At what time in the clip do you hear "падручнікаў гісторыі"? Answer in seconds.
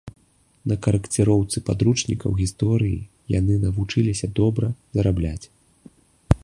1.67-2.97